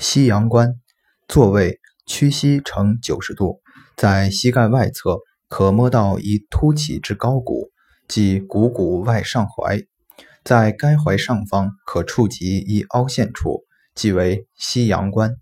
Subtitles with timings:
[0.00, 0.76] 西阳关
[1.26, 3.60] 座位屈膝呈九十度
[3.96, 7.70] 在膝盖外侧可摸到一凸起之高骨
[8.06, 9.86] 即股骨外上踝
[10.44, 13.64] 在该踝上方可触及一凹陷处
[13.96, 15.34] 即为西阳关。